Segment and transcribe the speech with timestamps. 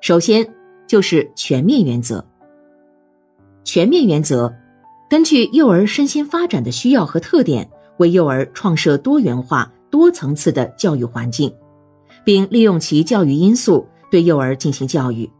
[0.00, 0.46] 首先
[0.86, 2.24] 就是全面原则。
[3.64, 4.52] 全面原则，
[5.08, 11.52] 根据幼儿身心发展的需要和特点，为幼儿创设多元化、多层次的教育环境，
[12.24, 15.30] 并利用其教育因素对幼儿进行教育。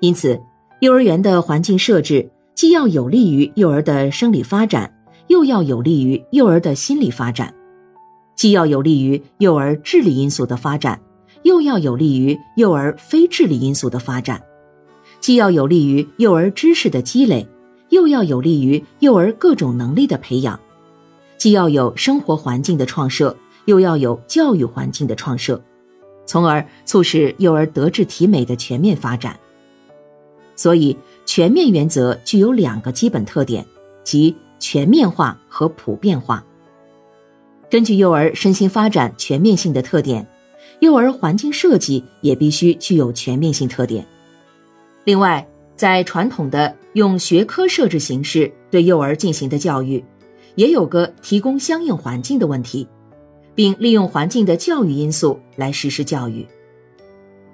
[0.00, 0.38] 因此，
[0.80, 4.92] 幼儿园的环境设置既要有利于幼儿的生理发展，
[5.28, 7.48] 又要有利于幼儿的心理发展；
[8.34, 11.00] 既要有利于幼儿智力因素的发展，
[11.42, 14.42] 又要有利于幼儿非智力因素的发展。
[15.20, 17.46] 既要有利于幼儿知识的积累，
[17.88, 20.58] 又要有利于幼儿各种能力的培养；
[21.36, 25.60] 既要有生活环境的创设，又要有教育环境的创设，
[26.24, 29.38] 从而促使幼儿德智体美的全面发展。
[30.54, 33.64] 所以，全面原则具有两个基本特点，
[34.04, 36.44] 即全面化和普遍化。
[37.70, 40.26] 根据幼儿身心发展全面性的特点，
[40.80, 44.06] 幼儿环境设计也必须具有全面性特点。
[45.04, 50.04] 另外，在传统的用学科设置形式对幼儿进行的教育，
[50.54, 52.86] 也有个提供相应环境的问题，
[53.54, 56.46] 并利用环境的教育因素来实施教育。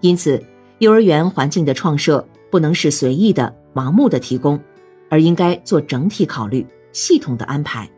[0.01, 0.43] 因此，
[0.79, 4.61] 幼儿园环境的创设不能是随意的、盲目的提供，
[5.09, 7.89] 而应该做整体考虑、系统的安排，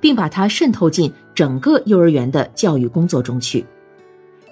[0.00, 3.64] 并把它渗透进整个幼儿园的教育工作中去，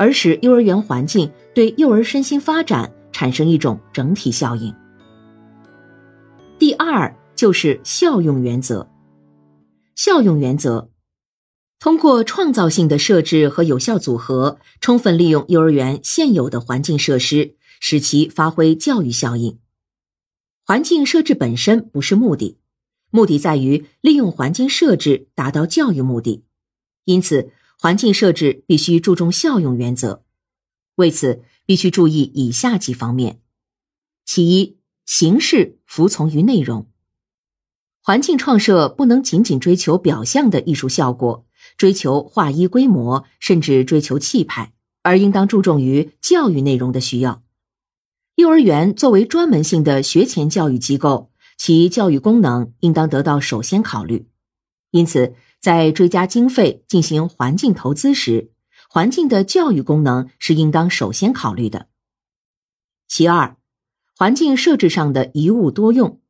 [0.00, 2.90] 而使幼儿园环境对幼儿身心发展。
[3.12, 4.74] 产生一种整体效应。
[6.58, 8.88] 第二就是效用原则。
[9.94, 10.88] 效用原则，
[11.78, 19.58] 通过创造性的设置和有效组合，充分利用幼儿园现有的环境设施，使其发挥教育效应。
[20.64, 22.58] 环境设置本身不是目的，
[23.10, 26.44] 目的在于利用环境设置达到教育目的。
[27.04, 30.22] 因此，环境设置必须注重效用原则。
[30.96, 31.42] 为此。
[31.66, 33.38] 必须注意以下几方面：
[34.24, 36.88] 其一，形式服从于内容。
[38.02, 41.46] 环境创设不能仅仅追求表象的艺术效果，
[41.76, 47.44] 追求画一规模，甚至追求气派，而应当注重于教育内容的需要。
[48.34, 54.26] 幼儿园作为专门性的学前教育机构，其教育功能应当得到首先考虑。
[54.90, 58.50] 因此，在追加经费进行环境投资时，
[58.88, 61.88] 环境的教育功能是应当首先考虑的。
[63.06, 63.56] 其二，
[64.16, 66.20] 环境设置上的一物多用。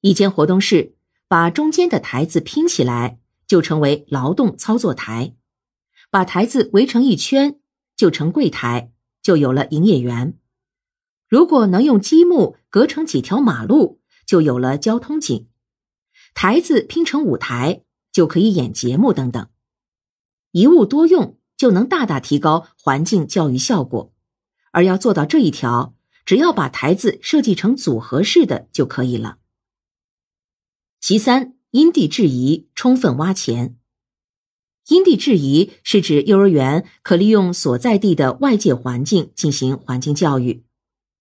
[0.00, 0.96] 一间活动室
[1.28, 5.34] 把中间的台子拼起来，就成为劳动操作台；
[6.10, 7.58] 把台子围成一圈，
[7.96, 8.92] 就成柜台，
[9.22, 10.38] 就有了营业员。
[11.28, 15.48] 如果能用积木隔成几条马路，就有了交通井。
[16.34, 17.82] 台子拼成舞台，
[18.14, 19.46] 就可以演节目等等。
[20.52, 21.38] 一物多用。
[21.56, 24.12] 就能大大提高环境教育效果，
[24.72, 25.94] 而要做到这一条，
[26.26, 29.38] 只要把台子设计成组合式的就可以了。
[31.00, 33.78] 其三，因地制宜，充分挖潜。
[34.88, 40.64] 因地制宜是指幼儿园可利用所在地的外界环境进行环境教育，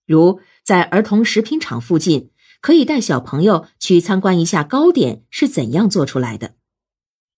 [0.07, 6.55] 如在儿童食品厂附近，可以带小朋友去参观一下糕点是怎样做出来的；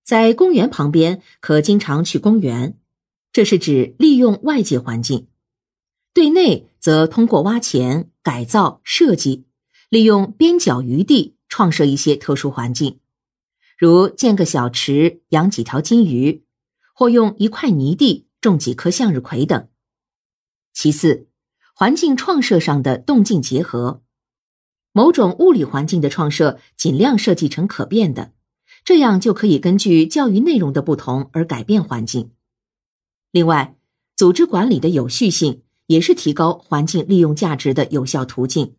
[0.06, 2.78] 在公园旁边，可经常去公园。
[3.34, 5.28] 这是指利用外界环境，
[6.14, 9.46] 对内则通过挖潜、改造、设计，
[9.90, 13.00] 利用边角余地创设一些特殊环境，
[13.78, 16.46] 如建个小池养几条金鱼，
[16.94, 19.68] 或用一块泥地种几棵向日葵等。
[20.72, 21.28] 其次，
[21.74, 24.04] 环境创设上的动静结合，
[24.92, 28.32] 某种物理环境的创设尽量设计成可变的，
[28.86, 32.30] 这样就可以根据教育内容的不同而改变环境。
[33.32, 33.76] 另外，
[34.16, 38.76] 组织管理的有序性也是提高环境利用价值的有效途径，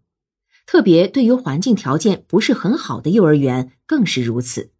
[0.65, 4.71] 特别对于环境条件不是很好的幼儿园更是如此。